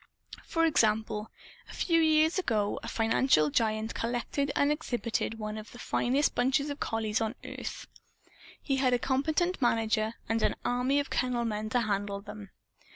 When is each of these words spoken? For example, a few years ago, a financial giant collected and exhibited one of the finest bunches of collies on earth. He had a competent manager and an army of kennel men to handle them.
For 0.45 0.65
example, 0.65 1.29
a 1.69 1.75
few 1.75 2.01
years 2.01 2.39
ago, 2.39 2.79
a 2.81 2.87
financial 2.87 3.51
giant 3.51 3.93
collected 3.93 4.51
and 4.55 4.71
exhibited 4.71 5.37
one 5.37 5.59
of 5.59 5.73
the 5.73 5.77
finest 5.77 6.33
bunches 6.33 6.71
of 6.71 6.79
collies 6.79 7.21
on 7.21 7.35
earth. 7.45 7.85
He 8.63 8.77
had 8.77 8.93
a 8.93 8.97
competent 8.97 9.61
manager 9.61 10.15
and 10.27 10.41
an 10.41 10.55
army 10.65 10.99
of 10.99 11.11
kennel 11.11 11.45
men 11.45 11.69
to 11.69 11.81
handle 11.81 12.19
them. 12.19 12.49